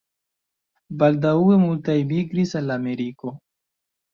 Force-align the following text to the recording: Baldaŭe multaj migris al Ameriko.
Baldaŭe 1.03 1.59
multaj 1.65 1.99
migris 2.13 2.57
al 2.63 2.77
Ameriko. 2.79 3.37